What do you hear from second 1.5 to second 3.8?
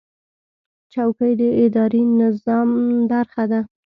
اداري نظم برخه ده.